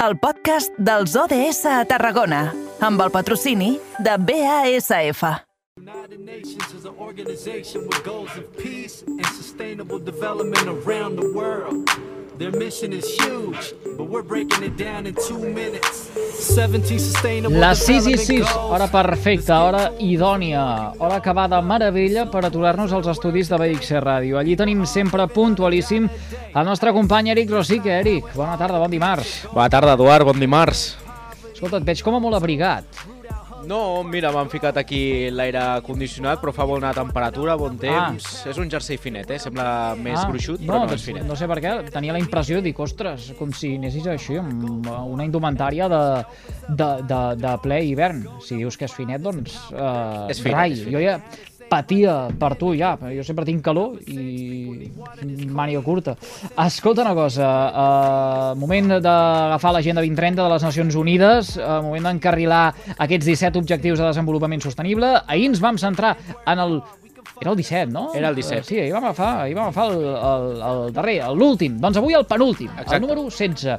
el 0.00 0.16
podcast 0.16 0.72
dels 0.80 1.12
ODS 1.12 1.66
a 1.68 1.82
Tarragona, 1.84 2.46
amb 2.80 3.02
el 3.04 3.10
patrocini 3.12 3.74
de 4.00 4.14
BASF. 4.16 5.22
United 5.76 6.20
Nations 6.20 6.72
is 6.72 6.86
an 6.86 6.94
organization 6.98 7.84
with 7.86 8.02
goals 8.02 8.32
of 8.38 8.48
peace 8.56 9.04
and 9.06 9.26
sustainable 9.26 9.98
development 9.98 10.66
around 10.68 11.16
the 11.20 11.28
world. 11.34 12.09
Their 12.40 12.56
mission 12.56 12.94
is 12.94 13.04
huge, 13.20 13.74
but 13.98 14.08
we're 14.08 14.22
breaking 14.24 14.62
it 14.64 14.74
down 14.80 15.04
in 15.04 15.12
two 15.28 15.36
minutes. 15.36 16.08
17 16.40 16.98
sustainable 16.98 17.60
Les 17.60 17.82
6 17.84 18.06
i 18.08 18.14
development 18.16 18.26
6, 18.26 18.40
goals. 18.40 18.70
hora 18.72 18.86
perfecta, 18.88 19.58
hora 19.60 19.82
idònia, 20.00 20.62
hora 20.96 21.18
acabada 21.20 21.60
meravella 21.60 22.24
per 22.32 22.46
aturar-nos 22.48 22.94
als 22.96 23.10
estudis 23.12 23.52
de 23.52 23.58
BXC 23.60 24.00
Ràdio. 24.00 24.40
Allí 24.40 24.56
tenim 24.56 24.86
sempre 24.88 25.28
puntualíssim 25.28 26.08
el 26.08 26.64
nostre 26.64 26.94
company 26.96 27.28
Eric 27.36 27.52
Rosique. 27.52 27.92
Eric, 28.00 28.32
bona 28.32 28.56
tarda, 28.56 28.80
bon 28.80 28.90
dimarts. 28.96 29.42
Bona 29.52 29.68
tarda, 29.68 29.92
Eduard, 30.00 30.24
bon 30.24 30.40
dimarts. 30.40 30.94
Escolta, 31.52 31.76
et 31.76 31.84
veig 31.92 32.00
com 32.00 32.16
a 32.16 32.24
molt 32.24 32.40
abrigat. 32.40 32.88
No, 33.68 34.02
mira, 34.06 34.30
m'han 34.32 34.48
ficat 34.52 34.78
aquí 34.80 35.28
l'aire 35.34 35.62
condicionat, 35.86 36.40
però 36.42 36.52
fa 36.54 36.64
bona 36.68 36.92
temperatura, 36.96 37.56
bon 37.60 37.76
temps. 37.80 38.28
És 38.48 38.58
un 38.62 38.70
jersei 38.72 38.98
finet, 39.00 39.30
eh? 39.30 39.38
Sembla 39.42 39.66
més 40.00 40.22
gruixut, 40.30 40.62
però 40.64 40.80
no, 40.80 40.88
doncs, 40.88 41.00
és 41.00 41.06
finet. 41.10 41.26
No 41.28 41.36
sé 41.38 41.48
per 41.50 41.58
què, 41.62 41.74
tenia 41.92 42.16
la 42.16 42.22
impressió, 42.22 42.62
dic, 42.64 42.80
ostres, 42.80 43.30
com 43.38 43.52
si 43.56 43.74
anessis 43.76 44.08
així, 44.10 44.38
amb 44.40 44.88
una 44.88 45.26
indumentària 45.28 45.90
de, 45.92 46.02
de, 46.68 46.90
de, 47.10 47.20
de 47.42 47.54
ple 47.62 47.82
hivern. 47.90 48.24
Si 48.46 48.58
dius 48.60 48.80
que 48.80 48.88
és 48.88 48.96
finet, 48.96 49.22
doncs... 49.24 49.56
Uh, 49.74 50.26
És 50.32 50.40
finet, 50.42 50.56
rai, 50.56 50.72
és 50.74 50.84
finet. 50.86 50.96
jo 50.96 51.04
ja 51.04 51.18
patia 51.70 52.16
per 52.38 52.54
tu 52.60 52.74
ja, 52.76 52.96
jo 53.14 53.24
sempre 53.26 53.46
tinc 53.48 53.62
calor 53.64 53.96
i 54.10 54.90
màniga 55.50 55.82
curta. 55.86 56.16
Escolta 56.66 57.04
una 57.06 57.14
cosa, 57.16 57.48
uh, 57.70 58.58
moment 58.58 58.96
d'agafar 58.98 59.74
l'agenda 59.76 60.04
2030 60.04 60.42
de 60.42 60.48
les 60.54 60.66
Nacions 60.66 60.98
Unides, 60.98 61.56
uh, 61.60 61.80
moment 61.86 62.10
d'encarrilar 62.10 62.64
aquests 62.96 63.28
17 63.30 63.60
objectius 63.62 64.00
de 64.00 64.08
desenvolupament 64.08 64.64
sostenible. 64.64 65.14
Ahir 65.26 65.50
ens 65.52 65.62
vam 65.62 65.78
centrar 65.80 66.16
en 66.46 66.66
el 66.66 66.80
era 67.40 67.52
el 67.52 67.56
17, 67.56 67.90
no? 67.90 68.12
Era 68.14 68.28
el 68.28 68.34
17. 68.34 68.60
Eh, 68.60 68.64
sí, 68.64 68.78
ahir 68.78 68.92
vam 68.92 69.04
agafar, 69.04 69.30
ahir 69.46 69.54
vam 69.56 69.70
agafar 69.70 69.86
el, 69.94 70.02
el, 70.04 70.62
el 70.70 70.92
darrer, 70.92 71.16
l'últim. 71.32 71.78
Doncs 71.80 71.96
avui 71.96 72.16
el 72.18 72.26
penúltim, 72.28 72.68
Exacte. 72.74 72.96
el 72.98 73.00
número 73.00 73.24
16. 73.24 73.78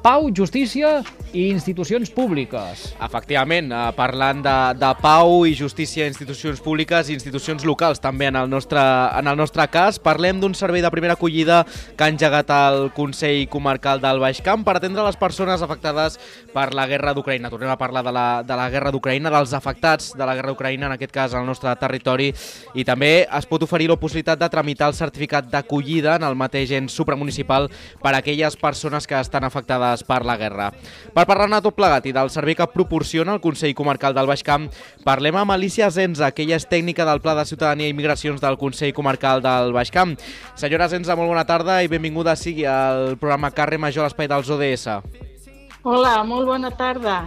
Pau, 0.00 0.30
justícia 0.32 1.02
i 1.36 1.50
institucions 1.52 2.08
públiques. 2.10 2.86
Efectivament, 3.04 3.68
eh, 3.70 3.80
parlant 3.94 4.40
de, 4.42 4.54
de 4.80 4.88
pau 5.02 5.44
i 5.46 5.52
justícia, 5.54 6.06
institucions 6.08 6.62
públiques 6.64 7.10
i 7.10 7.14
institucions 7.14 7.66
locals 7.68 8.00
també 8.00 8.30
en 8.30 8.38
el 8.40 8.48
nostre, 8.50 8.80
en 8.80 9.28
el 9.28 9.36
nostre 9.36 9.66
cas, 9.70 10.00
parlem 10.00 10.40
d'un 10.40 10.56
servei 10.56 10.82
de 10.82 10.90
primera 10.90 11.18
acollida 11.18 11.60
que 11.96 12.06
ha 12.06 12.08
engegat 12.10 12.50
el 12.54 12.88
Consell 12.96 13.44
Comarcal 13.52 14.00
del 14.00 14.22
Baix 14.24 14.40
Camp 14.42 14.64
per 14.64 14.78
atendre 14.78 15.04
les 15.04 15.20
persones 15.20 15.62
afectades 15.62 16.16
per 16.54 16.70
la 16.74 16.88
guerra 16.88 17.12
d'Ucraïna. 17.14 17.52
Tornem 17.52 17.70
a 17.70 17.78
parlar 17.78 18.02
de 18.08 18.16
la, 18.16 18.26
de 18.42 18.56
la 18.56 18.70
guerra 18.72 18.90
d'Ucraïna, 18.90 19.30
dels 19.30 19.52
afectats 19.54 20.14
de 20.16 20.24
la 20.24 20.34
guerra 20.34 20.54
d'Ucraïna, 20.54 20.88
en 20.88 20.96
aquest 20.96 21.14
cas 21.14 21.36
al 21.36 21.46
nostre 21.46 21.76
territori, 21.76 22.32
i 22.74 22.88
també 22.88 23.12
es 23.28 23.46
pot 23.46 23.68
oferir 23.68 23.90
la 23.92 24.00
possibilitat 24.00 24.40
de 24.40 24.50
tramitar 24.50 24.88
el 24.88 24.98
certificat 24.98 25.52
d'acollida 25.52 26.16
en 26.16 26.26
el 26.26 26.40
mateix 26.40 26.72
ens 26.80 26.96
supramunicipal 26.96 27.68
per 28.00 28.14
a 28.14 28.24
aquelles 28.24 28.56
persones 28.56 29.06
que 29.06 29.20
estan 29.20 29.44
afectades 29.44 29.89
per 30.06 30.20
la 30.28 30.36
guerra. 30.40 30.70
Per 31.14 31.24
parlar-ne 31.26 31.60
tot 31.64 31.76
plegat 31.76 32.06
i 32.06 32.14
del 32.16 32.30
servei 32.30 32.56
que 32.58 32.68
proporciona 32.70 33.34
el 33.34 33.42
Consell 33.42 33.74
Comarcal 33.74 34.14
del 34.16 34.30
Baix 34.30 34.44
Camp, 34.46 34.68
parlem 35.04 35.38
amb 35.40 35.56
Alicia 35.56 35.90
Zenza, 35.90 36.30
que 36.30 36.46
ella 36.46 36.58
és 36.60 36.68
tècnica 36.70 37.06
del 37.08 37.22
Pla 37.24 37.34
de 37.38 37.46
Ciutadania 37.48 37.90
i 37.90 37.96
Migracions 37.96 38.40
del 38.40 38.58
Consell 38.60 38.94
Comarcal 38.96 39.42
del 39.44 39.74
Baix 39.76 39.90
Camp. 39.90 40.16
Senyora 40.54 40.88
Zenza, 40.88 41.18
molt 41.18 41.32
bona 41.34 41.46
tarda 41.48 41.80
i 41.82 41.90
benvinguda 41.90 42.36
sigui 42.38 42.68
al 42.68 43.16
programa 43.20 43.50
Carrer 43.50 43.80
Major 43.82 44.06
l'Espai 44.06 44.30
dels 44.30 44.50
ODS. 44.50 44.88
Hola, 45.82 46.20
molt 46.28 46.46
bona 46.46 46.70
tarda. 46.76 47.22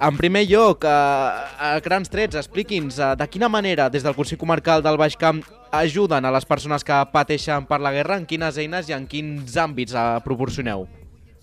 En 0.00 0.16
primer 0.16 0.46
lloc, 0.48 0.86
a, 0.88 1.48
a 1.60 1.72
grans 1.84 2.08
trets, 2.08 2.38
expliqui'ns 2.40 2.96
eh, 2.96 3.10
de 3.20 3.26
quina 3.28 3.50
manera 3.52 3.90
des 3.92 4.06
del 4.06 4.16
Consell 4.16 4.40
Comarcal 4.40 4.80
del 4.80 4.96
Baix 4.96 5.18
Camp 5.20 5.42
ajuden 5.76 6.24
a 6.24 6.32
les 6.32 6.48
persones 6.48 6.86
que 6.88 7.02
pateixen 7.12 7.68
per 7.68 7.82
la 7.84 7.92
guerra, 7.92 8.16
en 8.16 8.24
quines 8.24 8.56
eines 8.56 8.88
i 8.88 8.96
en 8.96 9.04
quins 9.10 9.58
àmbits 9.60 9.92
eh, 9.92 10.06
proporcioneu. 10.24 10.86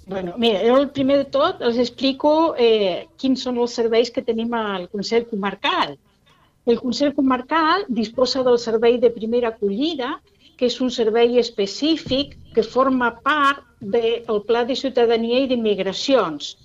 Bueno, 0.07 0.35
mira, 0.37 0.61
jo 0.63 0.77
el 0.79 0.89
primer 0.95 1.17
de 1.19 1.25
tot 1.35 1.59
els 1.67 1.77
explico 1.83 2.29
eh, 2.55 3.07
quins 3.19 3.41
són 3.43 3.57
els 3.59 3.73
serveis 3.75 4.11
que 4.15 4.23
tenim 4.23 4.53
al 4.55 4.85
Consell 4.87 5.25
Comarcal. 5.27 5.97
El 6.65 6.79
Consell 6.79 7.11
Comarcal 7.17 7.83
disposa 7.89 8.43
del 8.47 8.55
servei 8.59 8.95
de 9.03 9.11
primera 9.11 9.51
acollida, 9.51 10.13
que 10.55 10.69
és 10.71 10.79
un 10.79 10.93
servei 10.95 11.35
específic 11.43 12.37
que 12.55 12.63
forma 12.63 13.11
part 13.27 13.65
del 13.81 14.39
Pla 14.47 14.63
de 14.69 14.79
Ciutadania 14.79 15.43
i 15.43 15.51
d'Immigracions. 15.51 16.55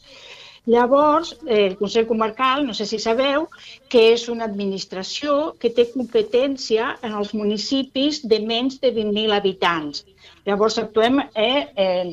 Llavors, 0.71 1.35
eh, 1.43 1.67
el 1.67 1.77
Consell 1.83 2.07
Comarcal, 2.07 2.63
no 2.65 2.79
sé 2.79 2.87
si 2.87 3.03
sabeu, 3.03 3.49
que 3.91 4.13
és 4.13 4.29
una 4.31 4.47
administració 4.47 5.57
que 5.59 5.75
té 5.75 5.91
competència 5.91 6.95
en 7.03 7.19
els 7.19 7.35
municipis 7.35 8.23
de 8.23 8.39
menys 8.39 8.79
de 8.79 8.95
20.000 8.95 9.35
habitants. 9.35 10.07
Llavors, 10.47 10.79
actuem 10.79 11.19
eh, 11.35 11.67
eh, 11.75 12.13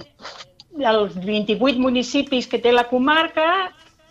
els 0.88 1.16
28 1.16 1.80
municipis 1.80 2.48
que 2.48 2.60
té 2.64 2.72
la 2.72 2.88
comarca, 2.90 3.50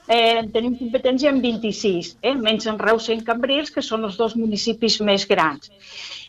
eh, 0.08 0.42
tenim 0.52 0.76
competència 0.78 1.30
en 1.30 1.40
26, 1.44 2.16
eh, 2.22 2.34
menys 2.34 2.66
en 2.66 2.78
Reus 2.78 3.08
i 3.08 3.14
en 3.14 3.24
Cambrils, 3.24 3.70
que 3.70 3.84
són 3.84 4.04
els 4.08 4.16
dos 4.16 4.36
municipis 4.36 5.00
més 5.00 5.26
grans. 5.28 5.70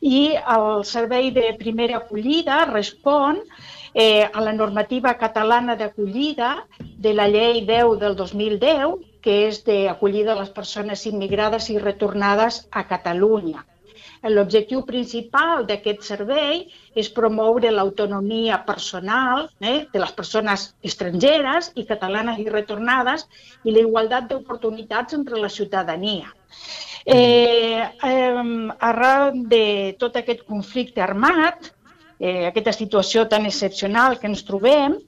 I 0.02 0.36
el 0.56 0.84
servei 0.86 1.32
de 1.36 1.54
primera 1.60 2.00
acollida 2.00 2.66
respon 2.72 3.42
eh, 3.94 4.28
a 4.32 4.42
la 4.42 4.54
normativa 4.54 5.16
catalana 5.18 5.76
d'acollida 5.76 6.66
de 6.80 7.14
la 7.14 7.28
llei 7.28 7.66
10 7.66 7.98
del 8.04 8.16
2010, 8.16 9.00
que 9.22 9.42
és 9.48 9.64
d'acollida 9.66 10.34
a 10.34 10.40
les 10.40 10.54
persones 10.56 11.06
immigrades 11.06 11.70
i 11.70 11.80
retornades 11.80 12.68
a 12.72 12.86
Catalunya. 12.88 13.66
L'objectiu 14.36 14.82
principal 14.88 15.64
d'aquest 15.68 16.04
servei 16.04 16.66
és 16.96 17.10
promoure 17.16 17.72
l'autonomia 17.72 18.60
personal 18.68 19.46
eh, 19.62 19.86
de 19.94 20.02
les 20.04 20.12
persones 20.18 20.66
estrangeres 20.90 21.72
i 21.80 21.86
catalanes 21.88 22.42
i 22.44 22.50
retornades 22.52 23.26
i 23.64 23.72
la 23.72 23.86
igualtat 23.86 24.28
d'oportunitats 24.30 25.16
entre 25.20 25.40
la 25.40 25.50
ciutadania. 25.50 26.34
Eh, 27.06 27.80
eh, 27.80 28.44
arran 28.92 29.46
de 29.48 29.96
tot 30.00 30.20
aquest 30.20 30.44
conflicte 30.46 31.02
armat, 31.02 31.72
eh, 32.20 32.46
aquesta 32.50 32.76
situació 32.76 33.26
tan 33.32 33.48
excepcional 33.48 34.20
que 34.20 34.28
ens 34.28 34.44
trobem, 34.44 35.00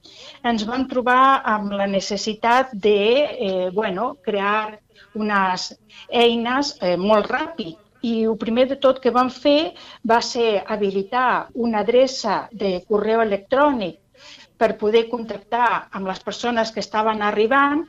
ens 0.48 0.64
vam 0.68 0.88
trobar 0.88 1.42
amb 1.44 1.76
la 1.76 1.86
necessitat 1.86 2.72
de 2.72 2.98
eh, 3.20 3.70
bueno, 3.76 4.14
crear 4.24 4.78
unes 5.14 5.74
eines 6.08 6.76
eh, 6.80 6.96
molt 6.96 7.28
ràpid 7.28 7.76
i 8.02 8.12
el 8.26 8.36
primer 8.38 8.66
de 8.70 8.78
tot 8.82 9.00
que 9.02 9.14
vam 9.14 9.30
fer 9.30 9.72
va 10.08 10.20
ser 10.22 10.62
habilitar 10.66 11.48
una 11.54 11.82
adreça 11.86 12.46
de 12.52 12.80
correu 12.88 13.22
electrònic 13.22 13.98
per 14.58 14.76
poder 14.78 15.08
contactar 15.10 15.88
amb 15.90 16.06
les 16.10 16.20
persones 16.22 16.70
que 16.70 16.82
estaven 16.82 17.22
arribant, 17.22 17.82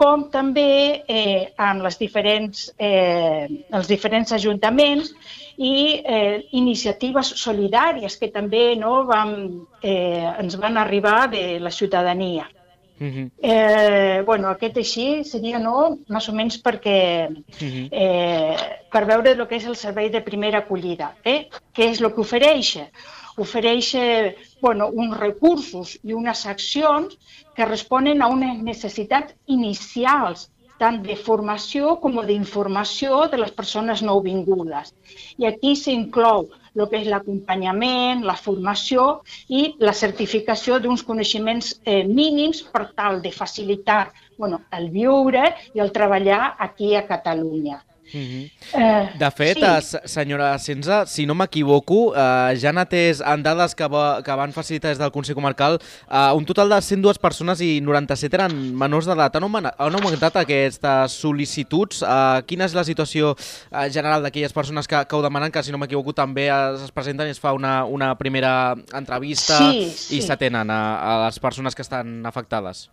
com 0.00 0.28
també 0.32 1.02
eh, 1.12 1.50
amb 1.60 1.82
les 1.84 1.98
diferents, 2.00 2.70
eh, 2.78 3.48
els 3.76 3.90
diferents 3.90 4.32
ajuntaments 4.32 5.10
i 5.58 5.74
eh, 6.00 6.46
iniciatives 6.56 7.34
solidàries 7.42 8.16
que 8.16 8.30
també 8.32 8.62
no, 8.80 9.02
vam, 9.10 9.34
eh, 9.82 10.30
ens 10.40 10.56
van 10.62 10.80
arribar 10.80 11.26
de 11.34 11.44
la 11.60 11.74
ciutadania. 11.74 12.48
Uh 13.00 13.06
-huh. 13.06 13.30
Eh, 13.42 14.22
bueno, 14.26 14.48
aquest 14.48 14.76
així 14.76 15.24
seria 15.24 15.58
no, 15.58 15.98
més 16.08 16.28
o 16.28 16.32
menys 16.32 16.62
perquè 16.62 17.28
Mhm. 17.30 17.88
eh, 17.90 18.56
per 18.92 19.06
veure 19.06 19.30
el 19.30 19.46
que 19.48 19.56
és 19.56 19.64
el 19.66 19.76
servei 19.76 20.10
de 20.10 20.20
primera 20.20 20.58
acollida. 20.58 21.14
Eh? 21.24 21.48
Què 21.74 21.90
és 21.90 22.00
el 22.00 22.12
que 22.12 22.20
ofereix? 22.20 22.78
Ofereix 23.38 23.94
bueno, 24.60 24.88
uns 24.92 25.16
recursos 25.18 25.98
i 26.02 26.12
unes 26.12 26.44
accions 26.46 27.16
que 27.54 27.64
responen 27.64 28.20
a 28.20 28.26
unes 28.28 28.62
necessitats 28.62 29.34
inicials 29.46 30.50
tant 30.80 31.02
de 31.04 31.16
formació 31.28 31.96
com 32.02 32.16
d'informació 32.30 33.26
de 33.32 33.40
les 33.42 33.52
persones 33.60 34.02
nouvingudes. 34.06 34.94
I 35.40 35.48
aquí 35.50 35.74
s'inclou 35.76 36.48
el 36.76 36.86
que 36.90 37.00
és 37.02 37.10
l'acompanyament, 37.12 38.24
la 38.30 38.38
formació 38.46 39.06
i 39.60 39.62
la 39.88 39.94
certificació 40.00 40.78
d'uns 40.80 41.04
coneixements 41.10 41.74
eh, 41.84 42.02
mínims 42.20 42.62
per 42.74 42.86
tal 42.94 43.20
de 43.24 43.34
facilitar 43.34 44.02
bueno, 44.38 44.62
el 44.78 44.90
viure 44.94 45.46
i 45.74 45.84
el 45.84 45.92
treballar 45.92 46.56
aquí 46.68 46.94
a 46.96 47.06
Catalunya. 47.10 47.80
Mhm. 48.12 48.50
Eh, 48.74 49.10
De 49.18 49.30
fet, 49.30 49.58
sí. 49.58 49.86
sí. 49.90 49.98
senyora 50.04 50.58
Senza, 50.58 51.06
si 51.06 51.26
no 51.26 51.34
m'equivoco, 51.34 52.12
eh, 52.16 52.56
ja 52.60 52.70
han 52.70 52.78
atès 52.78 53.20
en 53.20 53.42
dades 53.42 53.74
que, 53.74 53.86
va, 53.88 54.22
que 54.22 54.34
van 54.36 54.52
facilitar 54.52 54.90
des 54.90 54.98
del 54.98 55.12
Consell 55.12 55.34
Comarcal, 55.34 55.78
eh, 56.10 56.32
un 56.34 56.44
total 56.44 56.68
de 56.70 56.80
102 56.82 57.18
persones 57.18 57.60
i 57.60 57.80
97 57.80 58.34
eren 58.36 58.54
menors 58.76 59.06
d'edat. 59.06 59.36
Han, 59.36 59.44
augmentat- 59.44 59.74
han 59.78 59.94
augmentat 59.94 60.36
aquestes 60.36 61.12
sol·licituds? 61.22 62.02
Eh, 62.02 62.42
quina 62.46 62.64
és 62.66 62.74
la 62.74 62.84
situació 62.84 63.36
eh, 63.36 63.90
general 63.90 64.22
d'aquelles 64.22 64.52
persones 64.52 64.88
que, 64.88 65.04
que 65.06 65.16
ho 65.16 65.22
demanen, 65.22 65.50
que 65.52 65.62
si 65.62 65.70
no 65.72 65.78
m'equivoco 65.78 66.12
també 66.12 66.48
es, 66.48 66.82
es 66.88 66.90
presenten 66.92 67.28
i 67.28 67.30
es 67.30 67.40
fa 67.40 67.52
una, 67.52 67.84
una 67.84 68.14
primera 68.18 68.74
entrevista 68.94 69.58
Sí, 69.58 69.86
i 69.86 70.20
sí. 70.20 70.22
s'atenen 70.22 70.70
a, 70.70 70.80
a 71.00 71.26
les 71.26 71.38
persones 71.38 71.74
que 71.74 71.82
estan 71.82 72.24
afectades? 72.26 72.88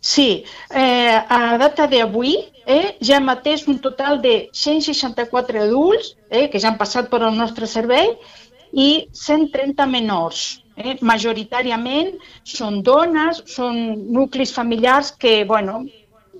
Sí, 0.00 0.44
eh, 0.70 1.16
a 1.28 1.58
data 1.60 1.86
d'avui 1.86 2.36
eh, 2.64 2.96
ja 3.04 3.18
atès 3.32 3.66
un 3.68 3.78
total 3.78 4.20
de 4.22 4.48
164 4.52 5.60
adults 5.66 6.14
eh, 6.30 6.48
que 6.48 6.58
ja 6.58 6.70
han 6.70 6.78
passat 6.78 7.10
per 7.10 7.20
al 7.22 7.36
nostre 7.36 7.66
servei 7.66 8.14
i 8.72 9.08
130 9.12 9.86
menors. 9.86 10.62
Eh, 10.76 10.96
majoritàriament 11.02 12.14
són 12.44 12.80
dones, 12.82 13.42
són 13.46 13.76
nuclis 14.14 14.54
familiars 14.56 15.12
que, 15.12 15.44
bueno, 15.44 15.84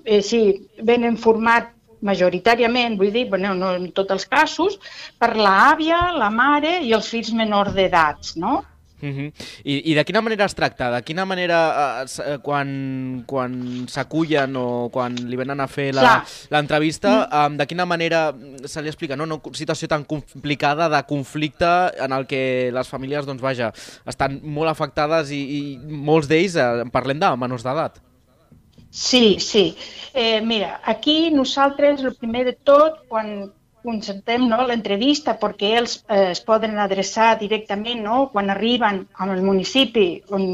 eh, 0.05 0.21
sí, 0.21 0.41
venen 0.81 1.17
format 1.17 1.69
majoritàriament, 2.01 2.97
vull 2.97 3.11
dir, 3.13 3.27
bueno, 3.29 3.53
no 3.53 3.75
en 3.77 3.91
tots 3.93 4.15
els 4.15 4.25
casos, 4.25 4.79
per 5.21 5.35
l'àvia, 5.37 5.99
la 6.17 6.31
mare 6.33 6.79
i 6.81 6.95
els 6.97 7.09
fills 7.13 7.29
menors 7.37 7.75
d'edats, 7.77 8.35
no? 8.41 8.63
Uh 9.01 9.09
-huh. 9.09 9.33
I, 9.63 9.91
I 9.91 9.93
de 9.95 10.05
quina 10.05 10.21
manera 10.21 10.45
es 10.45 10.55
tracta? 10.55 10.91
De 10.91 11.01
quina 11.03 11.25
manera, 11.25 12.03
eh, 12.03 12.37
quan, 12.41 13.23
quan 13.25 13.87
s'acullen 13.87 14.55
o 14.55 14.89
quan 14.91 15.15
li 15.15 15.35
venen 15.35 15.59
a 15.59 15.67
fer 15.67 15.91
l'entrevista, 15.93 17.27
mm. 17.27 17.53
eh, 17.53 17.57
de 17.57 17.67
quina 17.67 17.85
manera 17.85 18.33
se 18.65 18.81
li 18.81 18.87
explica? 18.87 19.15
No? 19.15 19.23
Una 19.23 19.41
situació 19.53 19.87
tan 19.87 20.03
complicada 20.03 20.89
de 20.89 21.03
conflicte 21.03 21.65
en 21.97 22.11
el 22.11 22.27
que 22.27 22.71
les 22.73 22.87
famílies, 22.87 23.25
doncs 23.25 23.41
vaja, 23.41 23.73
estan 24.05 24.39
molt 24.43 24.69
afectades 24.69 25.31
i, 25.31 25.41
i 25.41 25.77
molts 25.79 26.27
d'ells 26.27 26.55
eh, 26.55 26.85
parlem 26.91 27.19
de 27.19 27.35
menors 27.35 27.63
d'edat. 27.63 27.99
Sí, 28.91 29.39
sí. 29.39 29.77
Eh, 30.13 30.41
mira, 30.41 30.81
aquí 30.83 31.31
nosaltres, 31.31 32.03
el 32.03 32.15
primer 32.15 32.45
de 32.45 32.53
tot, 32.53 33.07
quan, 33.07 33.51
concertem 33.83 34.47
no, 34.49 34.59
l'entrevista 34.67 35.35
perquè 35.41 35.71
ells 35.79 35.95
eh, 36.07 36.31
es 36.31 36.41
poden 36.45 36.77
adreçar 36.81 37.33
directament 37.39 38.03
no, 38.05 38.17
quan 38.33 38.51
arriben 38.53 39.03
al 39.23 39.43
municipi 39.45 40.07
on, 40.37 40.45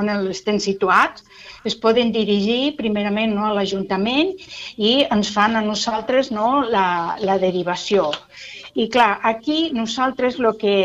on 0.00 0.12
estem 0.32 0.60
situats, 0.62 1.24
es 1.68 1.76
poden 1.76 2.12
dirigir 2.14 2.76
primerament 2.78 3.34
no, 3.36 3.48
a 3.48 3.56
l'Ajuntament 3.56 4.32
i 4.76 4.94
ens 5.08 5.32
fan 5.34 5.56
a 5.56 5.64
nosaltres 5.64 6.32
no, 6.34 6.60
la, 6.76 7.18
la 7.20 7.38
derivació. 7.42 8.10
I 8.74 8.86
clar, 8.88 9.18
aquí 9.26 9.70
nosaltres 9.74 10.38
el 10.38 10.52
que 10.58 10.76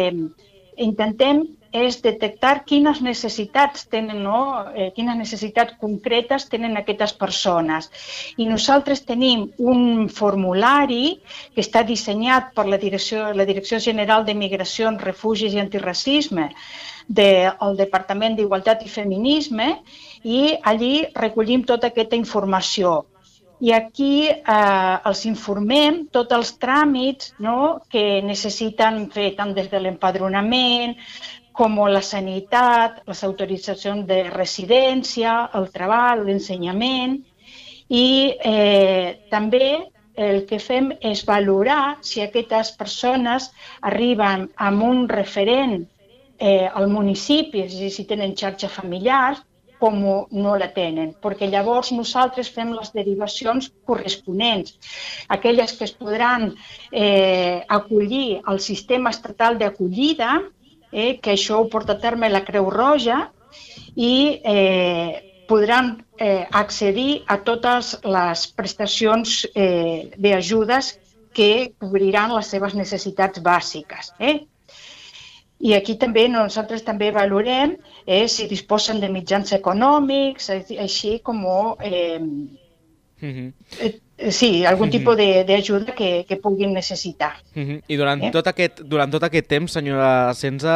intentem 0.78 1.44
és 1.76 1.98
detectar 2.04 2.64
quines 2.68 3.02
necessitats 3.04 3.84
tenen, 3.92 4.22
no? 4.24 4.40
eh, 4.72 4.92
quines 4.96 5.18
necessitats 5.20 5.76
concretes 5.82 6.48
tenen 6.52 6.78
aquestes 6.80 7.14
persones. 7.20 7.90
I 8.40 8.48
nosaltres 8.48 9.04
tenim 9.04 9.50
un 9.60 10.08
formulari 10.08 11.18
que 11.54 11.64
està 11.66 11.84
dissenyat 11.84 12.54
per 12.56 12.68
la 12.72 12.80
Direcció, 12.80 13.28
la 13.36 13.48
Direcció 13.50 13.82
General 13.84 14.24
de 14.26 14.38
Migracions, 14.40 15.04
Refugis 15.04 15.54
i 15.54 15.64
Antiracisme 15.64 16.52
del 17.08 17.76
Departament 17.78 18.40
d'Igualtat 18.40 18.86
i 18.86 18.90
Feminisme 18.90 19.76
i 20.24 20.56
allí 20.64 21.06
recollim 21.14 21.68
tota 21.68 21.92
aquesta 21.92 22.16
informació 22.16 23.02
i 23.60 23.72
aquí 23.72 24.28
eh, 24.28 24.96
els 25.10 25.24
informem 25.30 26.06
tots 26.12 26.36
els 26.36 26.52
tràmits 26.60 27.34
no, 27.40 27.80
que 27.90 28.22
necessiten 28.26 29.06
fer 29.14 29.32
tant 29.38 29.54
des 29.56 29.70
de 29.72 29.80
l'empadronament, 29.80 30.96
com 31.56 31.78
la 31.88 32.02
sanitat, 32.04 33.00
les 33.08 33.24
autoritzacions 33.24 34.04
de 34.08 34.26
residència, 34.28 35.38
el 35.56 35.70
treball, 35.72 36.26
l'ensenyament. 36.28 37.22
I 37.88 38.08
eh, 38.44 39.28
també 39.32 39.70
el 40.16 40.44
que 40.50 40.60
fem 40.60 40.92
és 41.00 41.24
valorar 41.28 41.98
si 42.04 42.22
aquestes 42.24 42.74
persones 42.76 43.50
arriben 43.82 44.50
amb 44.68 44.84
un 44.84 45.08
referent 45.12 45.78
eh, 46.40 46.68
al 46.68 46.90
municipi, 46.92 47.64
és 47.64 47.76
a 47.76 47.84
dir, 47.84 47.92
si 47.92 48.08
tenen 48.10 48.36
xarxa 48.36 48.72
familiar, 48.72 49.38
com 49.80 50.00
no 50.32 50.56
la 50.60 50.70
tenen, 50.74 51.14
perquè 51.22 51.50
llavors 51.52 51.92
nosaltres 51.96 52.50
fem 52.54 52.74
les 52.76 52.92
derivacions 52.96 53.70
corresponents. 53.86 54.76
Aquelles 55.28 55.76
que 55.78 55.86
es 55.88 55.94
podran 55.96 56.54
eh, 56.92 57.64
acollir 57.68 58.42
al 58.46 58.60
sistema 58.60 59.12
estatal 59.16 59.60
d'acollida 59.60 60.40
eh, 60.92 61.18
que 61.22 61.36
això 61.36 61.62
ho 61.62 61.70
porta 61.70 61.96
a 61.96 62.02
terme 62.02 62.32
la 62.32 62.44
Creu 62.48 62.70
Roja 62.72 63.26
i 63.96 64.42
eh, 64.44 65.44
podran 65.48 66.06
eh, 66.18 66.48
accedir 66.52 67.24
a 67.28 67.38
totes 67.46 67.96
les 68.04 68.48
prestacions 68.58 69.46
eh, 69.54 70.12
d'ajudes 70.18 70.96
que 71.36 71.76
cobriran 71.80 72.34
les 72.34 72.50
seves 72.50 72.76
necessitats 72.80 73.44
bàsiques. 73.44 74.14
Eh? 74.20 74.46
I 75.60 75.74
aquí 75.74 75.96
també 75.96 76.28
nosaltres 76.30 76.84
també 76.84 77.12
valorem 77.16 77.78
eh, 78.06 78.28
si 78.28 78.48
disposen 78.48 79.00
de 79.00 79.10
mitjans 79.10 79.54
econòmics, 79.56 80.50
així 80.52 81.20
com 81.24 81.46
eh, 81.80 82.20
uh 82.20 83.28
-huh. 83.28 83.54
Eh, 84.18 84.32
sí, 84.32 84.66
algun 84.66 84.88
uh 84.88 84.94
-huh. 84.94 84.98
tipus 84.98 85.16
d'ajuda 85.18 85.94
que, 85.94 86.26
que 86.28 86.36
puguin 86.38 86.74
necessitar. 86.74 87.34
Uh 87.56 87.64
-huh. 87.64 87.82
I 87.88 87.96
durant, 87.98 88.24
eh? 88.24 88.32
tot 88.32 88.48
aquest, 88.48 88.82
durant 88.82 89.12
tot 89.12 89.24
aquest 89.24 89.48
temps, 89.48 89.72
senyora 89.72 90.34
Senza, 90.34 90.76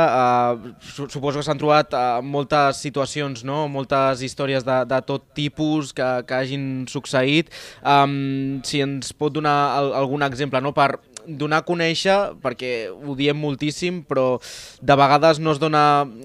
uh, 0.53 1.07
suposo 1.07 1.39
que 1.39 1.45
s'han 1.45 1.57
trobat 1.57 1.93
uh, 1.93 2.21
moltes 2.21 2.77
situacions, 2.77 3.43
no? 3.43 3.67
moltes 3.67 4.21
històries 4.21 4.63
de, 4.63 4.85
de 4.85 5.01
tot 5.01 5.23
tipus 5.33 5.93
que, 5.93 6.23
que 6.27 6.33
hagin 6.33 6.85
succeït. 6.87 7.47
Um, 7.83 8.61
si 8.63 8.81
ens 8.81 9.13
pot 9.13 9.31
donar 9.33 9.79
el, 9.79 9.93
algun 9.93 10.21
exemple 10.21 10.59
no? 10.61 10.73
per 10.73 10.99
donar 11.37 11.61
a 11.61 11.67
conèixer, 11.67 12.15
perquè 12.41 12.89
ho 12.89 13.15
diem 13.17 13.37
moltíssim, 13.37 14.01
però 14.07 14.39
de 14.81 14.97
vegades 14.97 15.39
no 15.39 15.53
es 15.53 15.61
dona 15.61 15.83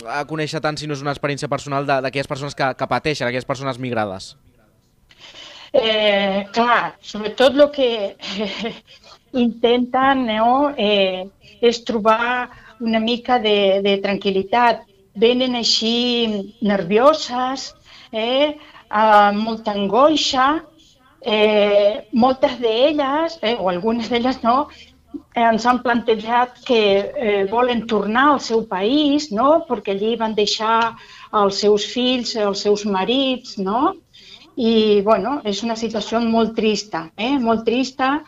a 0.09 0.25
conèixer 0.31 0.63
tant 0.65 0.79
si 0.79 0.89
no 0.89 0.97
és 0.97 1.05
una 1.05 1.13
experiència 1.15 1.51
personal 1.51 1.87
d'aquelles 1.87 2.31
persones 2.31 2.57
que, 2.57 2.73
que 2.79 2.91
pateixen, 2.91 3.29
aquelles 3.29 3.49
persones 3.49 3.81
migrades. 3.83 4.35
Eh, 5.75 6.47
clar, 6.55 6.95
sobretot 7.03 7.57
el 7.59 7.71
que 7.75 7.89
eh, 8.15 8.75
intenten 9.45 10.27
no, 10.29 10.71
eh, 10.79 11.27
és 11.61 11.81
trobar 11.83 12.51
una 12.81 13.01
mica 13.03 13.41
de, 13.43 13.81
de 13.83 13.97
tranquil·litat. 14.05 14.85
Venen 15.19 15.57
així 15.59 16.55
nervioses, 16.63 17.73
eh, 18.15 18.55
amb 18.91 19.43
molta 19.43 19.75
angoixa, 19.75 20.47
eh, 21.25 22.07
moltes 22.13 22.59
d'elles, 22.61 23.39
eh, 23.43 23.57
o 23.59 23.69
algunes 23.69 24.11
d'elles 24.11 24.43
no, 24.43 24.69
ens 25.35 25.67
han 25.67 25.81
plantejat 25.83 26.61
que 26.67 26.81
eh, 27.01 27.45
volen 27.51 27.87
tornar 27.91 28.25
al 28.33 28.41
seu 28.41 28.65
país, 28.71 29.31
no? 29.33 29.65
perquè 29.69 29.95
allí 29.95 30.15
van 30.21 30.35
deixar 30.35 30.95
els 31.35 31.61
seus 31.65 31.87
fills, 31.91 32.35
els 32.37 32.63
seus 32.67 32.85
marits, 32.87 33.59
no? 33.59 33.95
i 34.57 35.01
bueno, 35.03 35.41
és 35.45 35.63
una 35.67 35.77
situació 35.77 36.21
molt 36.23 36.55
trista, 36.55 37.09
eh? 37.19 37.35
molt 37.39 37.65
trista 37.67 38.21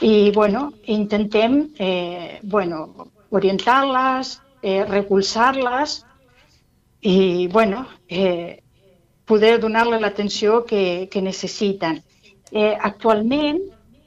i 0.00 0.30
bueno, 0.30 0.72
intentem 0.86 1.72
eh, 1.78 2.38
bueno, 2.42 3.10
orientar-les, 3.30 4.38
eh, 4.62 4.84
recolzar-les 4.84 6.04
i 7.02 7.48
bueno, 7.48 7.86
eh, 8.08 8.62
poder 9.24 9.58
donar-les 9.60 10.00
l'atenció 10.00 10.64
que, 10.64 11.08
que 11.10 11.22
necessiten. 11.22 12.02
Eh, 12.50 12.74
actualment, 12.74 13.60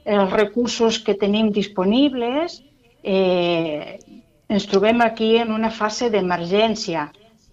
els 0.04 0.32
recursos 0.32 0.98
que 1.00 1.16
tenim 1.16 1.50
disponibles 1.52 2.60
eh, 3.02 3.98
ens 4.48 4.66
trobem 4.68 5.00
aquí 5.00 5.36
en 5.40 5.52
una 5.52 5.70
fase 5.72 6.10
d'emergència 6.12 7.08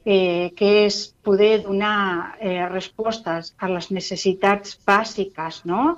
eh, 0.05 0.51
que 0.57 0.69
és 0.85 1.13
poder 1.23 1.61
donar 1.63 2.35
eh, 2.39 2.67
respostes 2.67 3.53
a 3.57 3.69
les 3.71 3.91
necessitats 3.91 4.77
bàsiques, 4.87 5.61
no? 5.69 5.97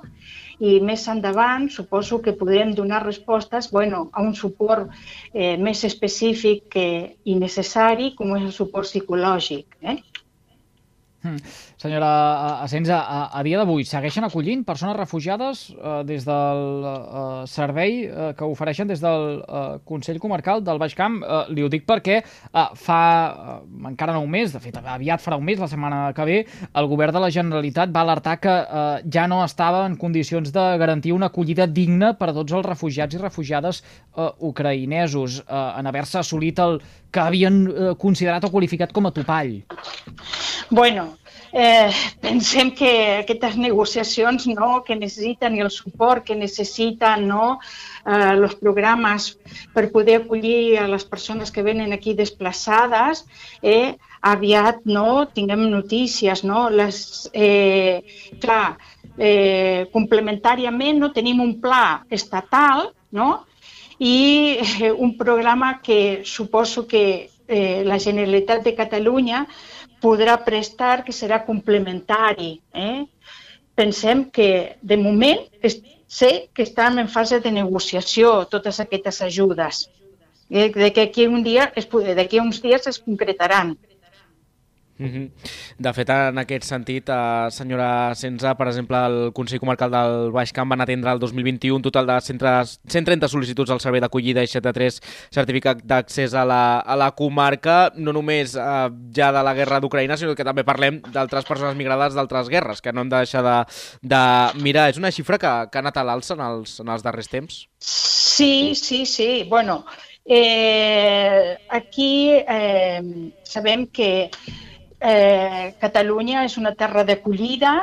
I 0.60 0.78
més 0.80 1.08
endavant 1.10 1.66
suposo 1.72 2.20
que 2.22 2.36
podrem 2.38 2.74
donar 2.78 3.02
respostes 3.02 3.70
bueno, 3.72 4.08
a 4.12 4.22
un 4.22 4.34
suport 4.38 4.92
eh, 5.32 5.56
més 5.58 5.82
específic 5.84 6.68
que, 6.76 6.88
i 7.24 7.34
necessari 7.40 8.12
com 8.14 8.36
és 8.36 8.44
el 8.46 8.54
suport 8.54 8.86
psicològic. 8.86 9.80
Eh? 9.82 9.98
Hmm. 11.24 11.38
Senyora 11.80 12.60
Asenza, 12.60 12.98
a, 13.00 13.20
a 13.32 13.42
dia 13.46 13.56
d'avui 13.56 13.86
segueixen 13.88 14.26
acollint 14.26 14.60
persones 14.68 14.92
refugiades 14.98 15.62
eh, 15.72 16.02
des 16.04 16.26
del 16.28 16.84
eh, 16.84 17.46
servei 17.48 17.94
eh, 18.04 18.26
que 18.36 18.44
ofereixen 18.44 18.90
des 18.90 19.00
del 19.00 19.38
eh, 19.40 19.62
Consell 19.88 20.20
Comarcal 20.20 20.60
del 20.66 20.80
Baix 20.82 20.92
Camp. 20.98 21.22
Eh, 21.24 21.38
li 21.56 21.64
ho 21.64 21.70
dic 21.72 21.86
perquè 21.88 22.18
eh, 22.20 22.66
fa 22.76 23.00
eh, 23.32 23.54
encara 23.88 24.12
no 24.12 24.20
un 24.26 24.28
mes, 24.34 24.52
de 24.52 24.60
fet 24.60 24.76
aviat 24.82 25.24
farà 25.24 25.38
un 25.40 25.48
mes, 25.48 25.56
la 25.56 25.70
setmana 25.72 26.02
que 26.12 26.26
ve, 26.28 26.36
el 26.76 26.88
govern 26.92 27.16
de 27.16 27.24
la 27.24 27.32
Generalitat 27.32 27.94
va 27.94 28.04
alertar 28.04 28.36
que 28.44 28.58
eh, 28.60 29.08
ja 29.08 29.24
no 29.30 29.40
estava 29.46 29.86
en 29.88 29.96
condicions 29.96 30.52
de 30.52 30.66
garantir 30.84 31.16
una 31.16 31.32
acollida 31.32 31.64
digna 31.64 32.12
per 32.20 32.34
a 32.34 32.36
tots 32.36 32.52
els 32.52 32.68
refugiats 32.68 33.16
i 33.16 33.22
refugiades 33.24 33.80
eh, 33.80 34.28
ucraïnesos 34.44 35.40
eh, 35.40 35.64
en 35.80 35.88
haver-se 35.88 36.20
assolit 36.20 36.60
el 36.60 36.82
que 37.14 37.22
havien 37.22 37.60
eh, 37.68 37.92
considerat 38.00 38.44
o 38.44 38.50
qualificat 38.52 38.92
com 38.94 39.06
a 39.06 39.12
topall. 39.14 39.60
Bueno, 40.70 41.14
eh, 41.52 41.92
pensem 42.20 42.72
que 42.74 42.90
aquestes 43.20 43.54
negociacions 43.60 44.48
no, 44.50 44.82
que 44.86 44.96
necessiten 44.98 45.54
i 45.54 45.62
el 45.62 45.70
suport 45.70 46.24
que 46.26 46.34
necessiten 46.38 47.28
no, 47.30 47.58
eh, 48.02 48.32
els 48.32 48.56
programes 48.58 49.30
per 49.76 49.90
poder 49.94 50.22
acollir 50.22 50.80
a 50.82 50.88
les 50.90 51.06
persones 51.06 51.54
que 51.54 51.62
venen 51.62 51.94
aquí 51.94 52.16
desplaçades, 52.18 53.22
eh, 53.62 53.94
aviat 54.24 54.82
no, 54.88 55.26
tinguem 55.36 55.68
notícies. 55.70 56.42
No? 56.48 56.66
Les, 56.72 57.30
eh, 57.32 58.02
clar, 58.42 58.76
eh, 59.14 59.86
complementàriament 59.94 60.98
no, 60.98 61.12
tenim 61.14 61.44
un 61.44 61.60
pla 61.62 62.02
estatal 62.10 62.88
no? 63.14 63.46
I 64.04 64.58
eh, 64.60 64.92
un 64.92 65.16
programa 65.16 65.80
que 65.80 66.20
suposo 66.24 66.86
que 66.86 67.30
eh, 67.48 67.82
la 67.84 67.98
Generalitat 67.98 68.60
de 68.62 68.74
Catalunya 68.76 69.46
podrà 70.04 70.36
prestar, 70.44 71.04
que 71.06 71.12
serà 71.16 71.40
complementari. 71.46 72.58
Eh? 72.74 73.06
Pensem 73.74 74.26
que, 74.28 74.76
de 74.82 74.98
moment, 75.00 75.40
sé 76.06 76.50
que 76.52 76.62
estan 76.68 77.00
en 77.00 77.08
fase 77.08 77.40
de 77.40 77.50
negociació 77.50 78.44
totes 78.52 78.78
aquestes 78.84 79.22
ajudes, 79.24 79.88
eh? 80.50 80.68
de 80.68 80.92
que 80.92 81.08
aquí 81.08 81.26
un 81.26 81.42
dia 81.42 81.72
d'aquí 81.72 82.44
uns 82.44 82.60
dies 82.60 82.86
es 82.86 83.00
concretaran. 83.00 83.72
Mm 84.96 85.06
-hmm. 85.06 85.30
De 85.78 85.92
fet, 85.92 86.08
en 86.08 86.38
aquest 86.38 86.64
sentit, 86.64 87.08
eh, 87.08 87.46
senyora 87.50 88.14
Senza, 88.14 88.54
per 88.54 88.68
exemple, 88.68 88.96
el 88.96 89.32
Consell 89.32 89.58
Comarcal 89.58 89.90
del 89.90 90.30
Baix 90.30 90.52
Camp 90.52 90.70
van 90.70 90.80
atendre 90.80 91.10
el 91.10 91.18
2021 91.18 91.76
un 91.76 91.82
total 91.82 92.06
de 92.06 92.20
130 92.20 93.28
sol·licituds 93.28 93.70
al 93.70 93.80
servei 93.80 94.00
d'acollida 94.00 94.42
i 94.42 94.46
73 94.46 95.00
certificat 95.30 95.82
d'accés 95.82 96.34
a, 96.34 96.44
la, 96.44 96.78
a 96.78 96.96
la 96.96 97.10
comarca, 97.10 97.90
no 97.96 98.12
només 98.12 98.54
eh, 98.54 98.90
ja 99.16 99.32
de 99.32 99.42
la 99.42 99.54
guerra 99.54 99.80
d'Ucraïna, 99.80 100.16
sinó 100.16 100.34
que 100.34 100.44
també 100.44 100.62
parlem 100.64 101.00
d'altres 101.12 101.44
persones 101.44 101.74
migrades 101.76 102.14
d'altres 102.14 102.48
guerres, 102.48 102.80
que 102.80 102.92
no 102.92 103.00
hem 103.00 103.08
de 103.08 103.16
deixar 103.16 103.42
de, 103.42 103.64
de 104.02 104.62
mirar. 104.62 104.88
És 104.90 104.98
una 104.98 105.10
xifra 105.10 105.38
que, 105.38 105.52
que 105.70 105.78
ha 105.78 105.82
anat 105.82 105.96
a 105.96 106.04
l'alça 106.04 106.34
en, 106.34 106.40
els, 106.40 106.78
en 106.80 106.88
els 106.88 107.02
darrers 107.02 107.28
temps? 107.28 107.68
Sí, 107.78 108.74
sí, 108.74 109.06
sí. 109.06 109.44
Bueno, 109.48 109.84
eh, 110.24 111.58
aquí 111.68 112.30
eh, 112.30 113.32
sabem 113.42 113.86
que 113.86 114.30
eh, 115.04 115.74
Catalunya 115.80 116.44
és 116.48 116.56
una 116.60 116.74
terra 116.74 117.04
d'acollida, 117.04 117.74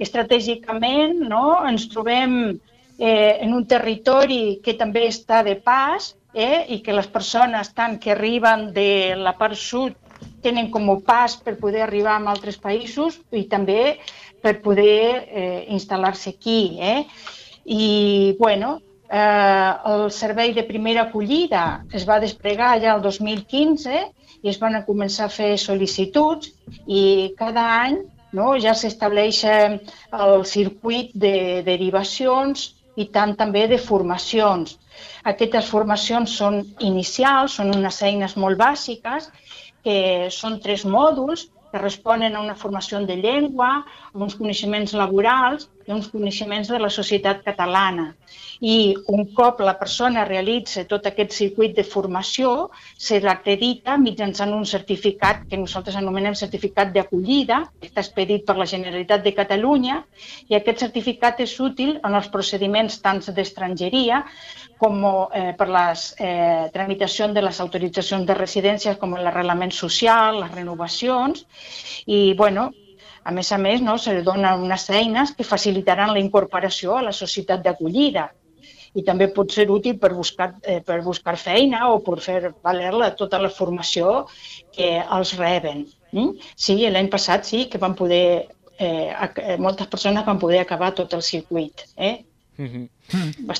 estratègicament 0.00 1.20
no? 1.28 1.60
ens 1.68 1.86
trobem 1.92 2.38
eh, 2.98 3.38
en 3.44 3.54
un 3.54 3.66
territori 3.70 4.58
que 4.64 4.74
també 4.78 5.06
està 5.10 5.42
de 5.46 5.54
pas 5.62 6.14
eh, 6.34 6.64
i 6.74 6.80
que 6.82 6.96
les 6.96 7.06
persones 7.06 7.70
tant 7.76 7.98
que 8.02 8.14
arriben 8.14 8.72
de 8.74 9.14
la 9.18 9.36
part 9.38 9.58
sud 9.58 9.94
tenen 10.42 10.70
com 10.72 10.90
a 10.90 10.98
pas 11.04 11.36
per 11.36 11.56
poder 11.60 11.84
arribar 11.84 12.16
a 12.18 12.30
altres 12.32 12.58
països 12.60 13.20
i 13.32 13.44
també 13.50 13.98
per 14.42 14.58
poder 14.64 15.24
eh, 15.24 15.60
instal·lar-se 15.72 16.34
aquí. 16.34 16.76
Eh? 16.80 17.04
I, 17.64 18.36
bueno, 18.38 18.80
eh, 19.14 19.72
el 19.92 20.10
servei 20.10 20.52
de 20.56 20.64
primera 20.66 21.06
acollida 21.06 21.64
es 21.92 22.06
va 22.08 22.20
desplegar 22.22 22.74
ja 22.82 22.94
el 22.96 23.02
2015 23.04 24.00
i 24.42 24.50
es 24.52 24.58
van 24.60 24.80
començar 24.88 25.28
a 25.28 25.34
fer 25.36 25.54
sol·licituds 25.60 26.50
i 26.86 27.02
cada 27.38 27.64
any 27.78 28.00
no, 28.34 28.54
ja 28.58 28.74
s'estableix 28.74 29.44
el 29.46 30.44
circuit 30.50 31.12
de 31.14 31.62
derivacions 31.66 32.72
i 32.98 33.06
tant 33.14 33.34
també 33.38 33.64
de 33.70 33.78
formacions. 33.78 34.76
Aquestes 35.30 35.70
formacions 35.70 36.34
són 36.40 36.60
inicials, 36.88 37.56
són 37.58 37.70
unes 37.74 38.00
eines 38.02 38.36
molt 38.36 38.58
bàsiques, 38.58 39.30
que 39.84 39.96
són 40.34 40.58
tres 40.64 40.84
mòduls 40.96 41.46
que 41.74 41.82
responen 41.82 42.36
a 42.36 42.40
una 42.40 42.54
formació 42.54 43.00
de 43.02 43.16
llengua, 43.18 43.68
a 44.14 44.18
uns 44.22 44.36
coneixements 44.38 44.92
laborals 44.94 45.66
i 45.88 45.90
a 45.90 45.96
uns 45.96 46.06
coneixements 46.12 46.70
de 46.70 46.78
la 46.78 46.90
societat 46.96 47.40
catalana. 47.42 48.12
I 48.62 48.94
un 49.10 49.24
cop 49.34 49.58
la 49.66 49.74
persona 49.80 50.22
realitza 50.28 50.84
tot 50.86 51.08
aquest 51.10 51.34
circuit 51.34 51.74
de 51.74 51.82
formació, 51.82 52.70
se 52.94 53.18
l'acredita 53.24 53.96
mitjançant 53.98 54.54
un 54.54 54.62
certificat 54.70 55.42
que 55.50 55.58
nosaltres 55.58 55.98
anomenem 55.98 56.38
certificat 56.38 56.94
d'acollida, 56.94 57.64
que 57.80 57.90
està 57.90 58.06
expedit 58.06 58.46
per 58.46 58.54
la 58.60 58.70
Generalitat 58.70 59.26
de 59.26 59.34
Catalunya, 59.34 59.98
i 60.46 60.54
aquest 60.54 60.86
certificat 60.86 61.42
és 61.42 61.58
útil 61.58 61.98
en 62.04 62.14
els 62.14 62.30
procediments 62.30 63.00
tant 63.02 63.18
d'estrangeria 63.34 64.22
com 64.84 65.00
eh, 65.32 65.52
per 65.56 65.68
la 65.72 65.86
eh, 65.94 66.68
tramitació 66.74 67.30
de 67.32 67.42
les 67.44 67.60
autoritzacions 67.64 68.28
de 68.28 68.36
residència 68.36 68.96
com 69.00 69.16
l'arrelament 69.16 69.72
social, 69.72 70.42
les 70.42 70.52
renovacions 70.52 71.44
i, 72.04 72.34
bueno, 72.36 72.68
a 73.24 73.32
més 73.32 73.50
a 73.56 73.58
més, 73.58 73.80
no, 73.80 73.96
se 73.96 74.12
li 74.12 74.24
donen 74.24 74.66
unes 74.66 74.88
eines 74.92 75.32
que 75.36 75.46
facilitaran 75.48 76.12
la 76.12 76.20
incorporació 76.20 76.98
a 76.98 77.04
la 77.06 77.14
societat 77.16 77.62
d'acollida 77.64 78.28
i 78.94 79.02
també 79.06 79.30
pot 79.34 79.50
ser 79.50 79.64
útil 79.72 79.96
per 80.02 80.12
buscar, 80.14 80.50
eh, 80.62 80.80
per 80.84 81.00
buscar 81.06 81.34
feina 81.40 81.88
o 81.90 81.98
per 82.04 82.18
fer 82.26 82.52
valer 82.62 82.92
la, 82.94 83.10
tota 83.16 83.40
la 83.42 83.50
formació 83.50 84.26
que 84.76 84.90
els 85.00 85.34
reben. 85.40 85.86
Mm? 86.12 86.36
Sí, 86.66 86.76
l'any 86.92 87.08
passat 87.10 87.48
sí 87.48 87.64
que 87.72 87.80
van 87.82 87.96
poder, 87.98 88.52
eh, 88.78 89.56
moltes 89.58 89.90
persones 89.90 90.28
van 90.28 90.38
poder 90.38 90.60
acabar 90.62 90.92
tot 90.94 91.16
el 91.16 91.24
circuit. 91.26 91.88
Eh? 91.96 92.14
Mm 92.56 92.66
-hmm. 92.66 92.88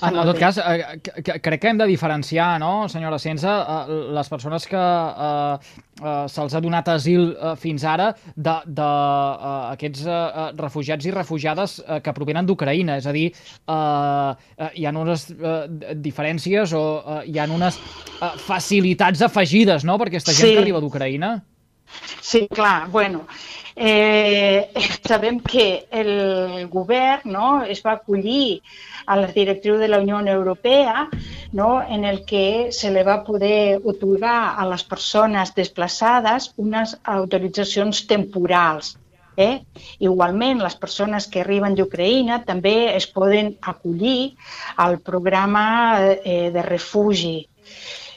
en, 0.03 0.17
en 0.17 0.25
tot 0.25 0.39
cas, 0.39 0.57
eh, 0.57 1.01
crec 1.41 1.61
que 1.61 1.69
hem 1.69 1.79
de 1.79 1.87
diferenciar, 1.87 2.61
no, 2.61 2.89
senyora 2.89 3.19
Sensa, 3.19 3.87
eh, 3.89 4.13
les 4.15 4.29
persones 4.29 4.67
que 4.67 4.77
eh, 4.77 5.59
eh, 6.03 6.29
se'ls 6.29 6.55
ha 6.55 6.61
donat 6.61 6.89
asil 6.89 7.35
eh, 7.35 7.57
fins 7.57 7.85
ara 7.85 8.15
de, 8.37 8.55
de 8.67 8.83
eh, 8.83 9.73
aquests 9.73 10.07
eh, 10.07 10.53
refugiats 10.57 11.07
i 11.07 11.11
refugiades 11.11 11.83
eh, 11.87 12.01
que 12.01 12.13
provenen 12.13 12.47
d'Ucraïna. 12.47 12.97
És 12.97 13.07
a 13.07 13.13
dir, 13.13 13.33
eh, 13.67 14.35
eh, 14.59 14.71
hi 14.75 14.87
ha 14.87 14.91
unes 14.91 15.31
eh, 15.31 15.95
diferències 15.95 16.73
o 16.73 16.85
eh, 16.99 17.31
hi 17.33 17.39
ha 17.39 17.47
unes 17.51 17.79
eh, 18.23 18.31
facilitats 18.47 19.23
afegides 19.23 19.85
no, 19.85 19.99
per 19.99 20.07
aquesta 20.07 20.33
gent 20.33 20.49
sí. 20.49 20.55
que 20.55 20.63
arriba 20.63 20.81
d'Ucraïna? 20.81 21.43
Sí, 22.21 22.47
clar. 22.49 22.89
Bueno, 22.91 23.27
Eh, 23.77 24.71
sabem 25.09 25.41
que 25.41 25.87
el 25.91 26.69
govern 26.71 27.33
no, 27.35 27.47
es 27.65 27.83
va 27.85 27.97
acollir 27.99 28.61
a 29.07 29.17
les 29.19 29.35
directrius 29.35 29.81
de 29.81 29.89
la 29.89 29.99
Unió 29.99 30.21
Europea 30.21 31.09
no, 31.53 31.83
en 31.83 32.05
el 32.05 32.25
que 32.25 32.71
se 32.71 32.91
li 32.95 33.03
va 33.03 33.23
poder 33.27 33.81
otorgar 33.83 34.55
a 34.59 34.67
les 34.71 34.85
persones 34.85 35.55
desplaçades 35.55 36.53
unes 36.57 36.97
autoritzacions 37.03 38.07
temporals. 38.07 38.95
Eh? 39.37 39.65
Igualment, 39.99 40.63
les 40.63 40.77
persones 40.79 41.27
que 41.27 41.41
arriben 41.43 41.75
d'Ucraïna 41.75 42.45
també 42.47 42.95
es 42.95 43.09
poden 43.11 43.57
acollir 43.61 44.37
al 44.77 45.01
programa 45.03 45.67
eh, 46.23 46.53
de 46.55 46.63
refugi. 46.63 47.41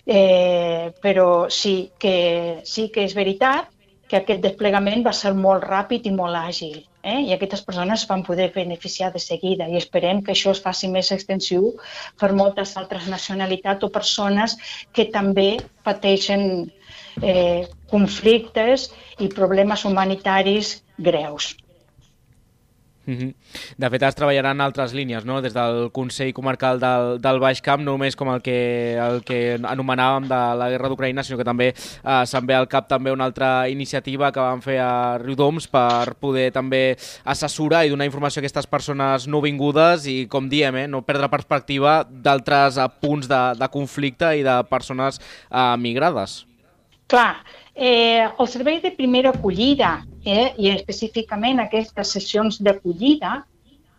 Eh, 0.08 0.94
però 1.02 1.50
sí 1.52 1.92
que, 2.00 2.62
sí 2.64 2.88
que 2.94 3.04
és 3.04 3.18
veritat 3.18 3.74
que 4.08 4.20
aquest 4.20 4.44
desplegament 4.44 5.04
va 5.06 5.14
ser 5.16 5.34
molt 5.36 5.66
ràpid 5.68 6.08
i 6.08 6.14
molt 6.16 6.40
àgil 6.40 6.78
eh? 7.04 7.20
i 7.28 7.34
aquestes 7.36 7.64
persones 7.68 8.06
van 8.10 8.24
poder 8.28 8.50
beneficiar 8.56 9.12
de 9.14 9.22
seguida 9.24 9.68
i 9.68 9.78
esperem 9.80 10.22
que 10.24 10.34
això 10.36 10.54
es 10.56 10.64
faci 10.64 10.90
més 10.92 11.12
extensiu 11.16 11.74
per 12.20 12.32
moltes 12.42 12.76
altres 12.82 13.08
nacionalitats 13.12 13.88
o 13.88 13.92
persones 14.00 14.58
que 14.96 15.10
també 15.14 15.50
pateixen 15.88 16.44
eh, 17.22 17.68
conflictes 17.92 18.90
i 19.20 19.32
problemes 19.34 19.86
humanitaris 19.86 20.78
greus. 20.98 21.56
Mm 23.08 23.14
-hmm. 23.14 23.34
De 23.78 23.90
fet, 23.90 24.04
es 24.04 24.16
treballaran 24.16 24.60
altres 24.60 24.94
línies, 24.94 25.24
no? 25.24 25.42
des 25.42 25.54
del 25.54 25.92
Consell 25.94 26.34
Comarcal 26.34 26.78
del, 26.80 27.22
del 27.22 27.40
Baix 27.40 27.62
Camp, 27.62 27.82
no 27.82 27.92
només 27.94 28.18
com 28.18 28.28
el 28.34 28.42
que, 28.42 28.98
el 29.00 29.24
que 29.24 29.56
anomenàvem 29.64 30.28
de 30.28 30.42
la 30.60 30.70
guerra 30.70 30.90
d'Ucraïna, 30.90 31.24
sinó 31.24 31.38
que 31.38 31.46
també 31.48 31.70
eh, 31.70 32.26
se'n 32.26 32.46
ve 32.46 32.54
al 32.54 32.68
cap 32.68 32.88
també 32.88 33.12
una 33.12 33.24
altra 33.24 33.70
iniciativa 33.70 34.32
que 34.32 34.40
van 34.40 34.62
fer 34.62 34.80
a 34.80 35.18
Riudoms 35.20 35.68
per 35.68 36.16
poder 36.20 36.52
també 36.52 36.98
assessorar 37.24 37.86
i 37.86 37.90
donar 37.90 38.06
informació 38.06 38.40
a 38.40 38.42
aquestes 38.44 38.68
persones 38.68 39.28
no 39.28 39.42
vingudes 39.42 40.06
i, 40.06 40.28
com 40.28 40.50
diem, 40.50 40.76
eh, 40.76 40.88
no 40.88 41.02
perdre 41.02 41.30
perspectiva 41.30 42.04
d'altres 42.04 42.78
eh, 42.78 42.90
punts 43.00 43.28
de, 43.28 43.56
de 43.56 43.68
conflicte 43.70 44.36
i 44.38 44.44
de 44.44 44.64
persones 44.70 45.22
eh, 45.50 45.78
migrades. 45.78 46.46
Clar, 47.08 47.38
eh, 47.77 48.25
el 48.27 48.48
servei 48.50 48.81
de 48.81 48.91
primera 48.91 49.29
acollida 49.29 50.01
eh, 50.25 50.53
i 50.57 50.72
específicament 50.74 51.62
aquestes 51.62 52.12
sessions 52.17 52.57
d'acollida 52.60 53.43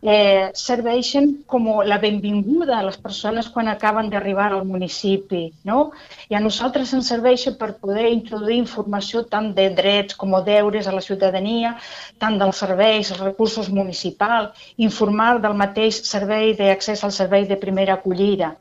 eh, 0.03 0.51
serveixen 0.55 1.31
com 1.47 1.67
la 1.87 1.99
benvinguda 2.03 2.79
a 2.79 2.85
les 2.87 2.99
persones 2.99 3.49
quan 3.55 3.69
acaben 3.69 4.11
d'arribar 4.11 4.51
al 4.53 4.65
municipi. 4.67 5.45
No? 5.65 5.93
I 6.31 6.39
a 6.39 6.43
nosaltres 6.43 6.93
ens 6.95 7.11
serveix 7.15 7.49
per 7.59 7.73
poder 7.81 8.09
introduir 8.13 8.59
informació 8.59 9.25
tant 9.31 9.53
de 9.55 9.69
drets 9.81 10.19
com 10.19 10.35
de 10.37 10.45
deures 10.51 10.87
a 10.87 10.95
la 10.95 11.05
ciutadania, 11.05 11.77
tant 12.19 12.39
dels 12.39 12.63
serveis, 12.67 13.13
els 13.15 13.23
recursos 13.23 13.71
municipals, 13.71 14.71
informar 14.77 15.39
del 15.43 15.55
mateix 15.55 16.03
servei 16.07 16.55
d'accés 16.59 17.05
al 17.05 17.13
servei 17.13 17.47
de 17.47 17.57
primera 17.57 17.99
acollida. 17.99 18.57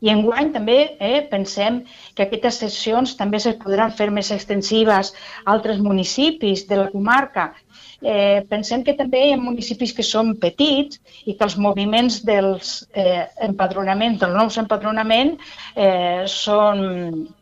I 0.00 0.12
enguany 0.14 0.52
també 0.56 0.78
eh, 0.98 1.20
pensem 1.32 1.82
que 2.14 2.26
aquestes 2.26 2.60
sessions 2.64 3.16
també 3.20 3.40
se 3.42 3.56
podran 3.64 3.96
fer 3.96 4.10
més 4.10 4.30
extensives 4.36 5.14
a 5.44 5.50
altres 5.54 5.82
municipis 5.90 6.66
de 6.70 6.82
la 6.82 6.90
comarca 6.94 7.50
eh, 8.02 8.44
pensem 8.48 8.82
que 8.84 8.94
també 8.96 9.20
hi 9.26 9.32
ha 9.34 9.40
municipis 9.40 9.92
que 9.96 10.04
són 10.06 10.32
petits 10.42 11.00
i 11.26 11.34
que 11.34 11.46
els 11.46 11.56
moviments 11.60 12.20
dels 12.26 12.72
eh, 12.92 13.26
empadronaments, 13.48 14.20
dels 14.22 14.36
nous 14.36 14.58
empadronaments, 14.62 15.56
eh, 15.76 16.24
són 16.26 16.84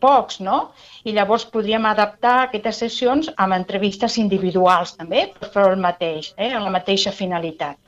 pocs, 0.03 0.41
no? 0.45 0.61
I 1.05 1.15
llavors 1.17 1.47
podríem 1.53 1.87
adaptar 1.89 2.37
aquestes 2.45 2.83
sessions 2.85 3.31
amb 3.37 3.57
entrevistes 3.57 4.19
individuals 4.19 4.97
també 4.99 5.29
per 5.39 5.53
fer 5.55 5.69
el 5.73 5.85
mateix, 5.85 6.33
eh, 6.37 6.51
amb 6.53 6.67
la 6.67 6.75
mateixa 6.81 7.15
finalitat. 7.15 7.79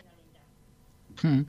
Mm. 1.22 1.44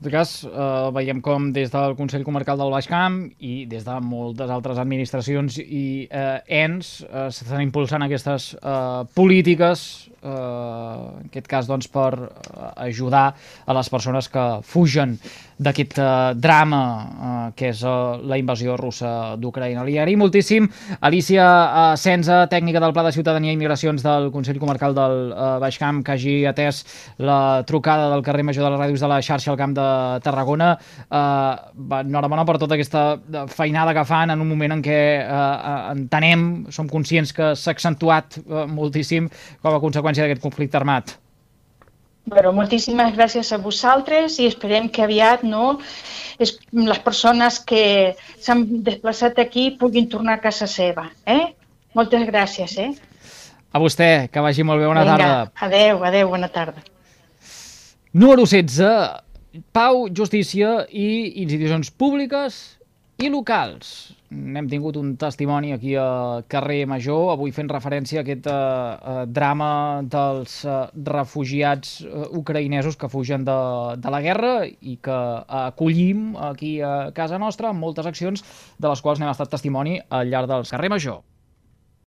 En 0.00 0.04
tot 0.06 0.12
cas, 0.14 0.30
eh, 0.48 0.90
veiem 0.96 1.20
com 1.20 1.50
des 1.52 1.70
del 1.72 1.94
Consell 1.98 2.24
Comarcal 2.24 2.56
del 2.56 2.70
Baix 2.72 2.88
Camp 2.88 3.18
i 3.44 3.66
des 3.68 3.84
de 3.84 3.96
moltes 4.00 4.48
altres 4.50 4.80
administracions 4.80 5.58
i 5.60 6.08
eh, 6.08 6.38
ens 6.62 7.02
eh, 7.04 7.26
s'estan 7.28 7.60
impulsant 7.66 8.06
aquestes 8.06 8.54
eh, 8.56 9.02
polítiques, 9.14 9.84
eh, 10.22 10.30
en 10.30 11.28
aquest 11.28 11.50
cas 11.52 11.68
doncs, 11.68 11.90
per 11.92 12.14
eh, 12.16 12.72
ajudar 12.88 13.26
a 13.66 13.76
les 13.76 13.92
persones 13.92 14.30
que 14.32 14.46
fugen 14.64 15.18
d'aquest 15.60 15.98
eh, 16.00 16.08
drama 16.40 16.82
eh, 17.10 17.52
que 17.56 17.70
és 17.74 17.82
eh, 17.84 17.92
la 18.30 18.38
invasió 18.40 18.76
russa 18.80 19.36
d'Ucraïna. 19.40 19.84
Li 19.84 19.98
agraïm 20.00 20.22
moltíssim 20.24 20.68
Alicia 21.06 21.46
eh, 21.46 21.84
Senza, 22.00 22.42
tècnica 22.50 22.80
del 22.82 22.94
Pla 22.96 23.04
de 23.06 23.12
Ciutadania 23.14 23.52
i 23.52 23.60
Migracions 23.60 24.04
del 24.06 24.30
Consell 24.32 24.60
Comarcal 24.62 24.96
del 24.96 25.18
Baix 25.60 25.78
Camp, 25.80 26.02
que 26.06 26.16
hagi 26.16 26.36
atès 26.48 26.82
la 27.20 27.62
trucada 27.68 28.08
del 28.14 28.24
carrer 28.26 28.44
Major 28.46 28.64
de 28.66 28.72
les 28.72 28.80
Ràdios 28.80 29.04
de 29.04 29.12
la 29.12 29.20
xarxa 29.24 29.52
al 29.52 29.60
Camp 29.60 29.76
de 29.76 29.88
Tarragona. 30.24 30.72
Eh, 31.10 32.00
enhorabona 32.00 32.46
per 32.48 32.58
tota 32.62 32.78
aquesta 32.78 33.46
feinada 33.52 33.94
que 33.96 34.06
fan 34.08 34.32
en 34.32 34.40
un 34.40 34.48
moment 34.48 34.78
en 34.78 34.84
què 34.84 35.00
eh, 35.20 35.80
entenem, 35.92 36.46
som 36.72 36.88
conscients 36.88 37.34
que 37.36 37.54
s'ha 37.54 37.74
accentuat 37.76 38.40
moltíssim 38.70 39.28
com 39.60 39.74
a 39.74 39.82
conseqüència 39.82 40.24
d'aquest 40.24 40.42
conflicte 40.42 40.80
armat. 40.80 41.18
Bueno, 42.28 42.52
moltíssimes 42.52 43.14
gràcies 43.16 43.48
a 43.52 43.58
vosaltres 43.58 44.36
i 44.38 44.46
esperem 44.50 44.88
que 44.92 45.02
aviat 45.02 45.42
no, 45.42 45.78
es, 46.38 46.58
les 46.72 47.00
persones 47.02 47.58
que 47.64 48.16
s'han 48.42 48.66
desplaçat 48.86 49.40
aquí 49.40 49.70
puguin 49.80 50.08
tornar 50.12 50.38
a 50.38 50.42
casa 50.44 50.68
seva. 50.70 51.08
Eh? 51.26 51.54
Moltes 51.96 52.26
gràcies. 52.28 52.76
Eh? 52.78 52.90
A 53.72 53.80
vostè, 53.82 54.28
que 54.30 54.42
vagi 54.44 54.66
molt 54.66 54.82
bé. 54.82 54.86
Bona 54.90 55.06
Vinga, 55.06 55.16
tarda. 55.16 55.66
Adeu, 55.66 56.04
adeu, 56.04 56.28
bona 56.30 56.50
tarda. 56.52 56.84
Número 58.12 58.44
16. 58.46 59.24
Pau, 59.74 60.04
justícia 60.14 60.84
i 60.90 61.42
institucions 61.42 61.90
públiques 61.90 62.60
i 63.20 63.28
locals. 63.28 64.14
N'hem 64.30 64.68
tingut 64.70 64.96
un 64.96 65.12
testimoni 65.20 65.74
aquí 65.74 65.92
a 65.98 66.40
Carrer 66.48 66.86
Major, 66.88 67.32
avui 67.34 67.52
fent 67.52 67.68
referència 67.68 68.20
a 68.20 68.24
aquest 68.24 68.46
eh, 68.48 69.24
drama 69.28 69.70
dels 70.14 70.60
eh, 70.64 70.76
refugiats 71.10 71.98
eh, 72.06 72.28
ucraïnesos 72.40 72.96
que 72.96 73.10
fugen 73.12 73.44
de, 73.48 73.58
de 74.00 74.14
la 74.14 74.22
guerra 74.24 74.54
i 74.64 74.96
que 75.02 75.18
acollim 75.64 76.30
aquí 76.50 76.78
a 76.80 77.10
casa 77.16 77.40
nostra 77.42 77.74
amb 77.74 77.84
moltes 77.84 78.08
accions 78.08 78.46
de 78.78 78.88
les 78.88 79.04
quals 79.04 79.20
n'hem 79.20 79.34
estat 79.34 79.52
testimoni 79.52 79.98
al 80.08 80.30
llarg 80.32 80.48
dels 80.54 80.72
Carrer 80.72 80.92
Major. 80.94 81.20